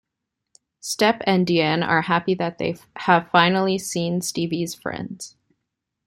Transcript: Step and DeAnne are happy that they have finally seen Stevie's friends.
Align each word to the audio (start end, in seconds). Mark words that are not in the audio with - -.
Step 0.79 1.21
and 1.27 1.45
DeAnne 1.45 1.87
are 1.87 2.01
happy 2.01 2.33
that 2.33 2.57
they 2.57 2.75
have 2.95 3.29
finally 3.29 3.77
seen 3.77 4.19
Stevie's 4.19 4.73
friends. 4.73 5.35